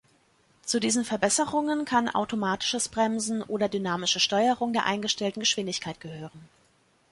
Zu 0.63 0.79
diesen 0.79 1.05
Verbesserungen 1.05 1.85
kann 1.85 2.09
automatisches 2.09 2.89
Bremsen 2.89 3.43
oder 3.43 3.69
dynamische 3.69 4.19
Steuerung 4.19 4.73
der 4.73 4.87
eingestellten 4.87 5.41
Geschwindigkeit 5.41 5.99
gehören. 5.99 6.49